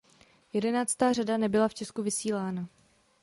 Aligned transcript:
Jedenáctá 0.53 1.13
řada 1.13 1.37
nebyla 1.37 1.67
v 1.67 1.73
Česku 1.73 2.03
vysílána. 2.03 2.67